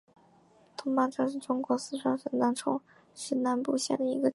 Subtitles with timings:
[0.75, 2.81] 东坝镇是中国四川省南充
[3.13, 4.29] 市南部县的一个镇。